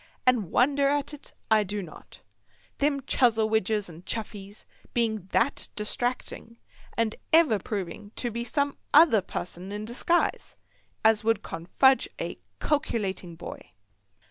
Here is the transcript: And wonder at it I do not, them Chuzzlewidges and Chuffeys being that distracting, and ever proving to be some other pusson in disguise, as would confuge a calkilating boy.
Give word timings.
And 0.25 0.49
wonder 0.49 0.89
at 0.89 1.13
it 1.13 1.33
I 1.51 1.63
do 1.63 1.83
not, 1.83 2.21
them 2.79 3.01
Chuzzlewidges 3.03 3.87
and 3.87 4.03
Chuffeys 4.03 4.65
being 4.95 5.27
that 5.27 5.69
distracting, 5.75 6.57
and 6.97 7.15
ever 7.31 7.59
proving 7.59 8.11
to 8.15 8.31
be 8.31 8.43
some 8.43 8.77
other 8.95 9.21
pusson 9.21 9.71
in 9.71 9.85
disguise, 9.85 10.57
as 11.05 11.23
would 11.23 11.43
confuge 11.43 12.09
a 12.19 12.37
calkilating 12.59 13.35
boy. 13.37 13.73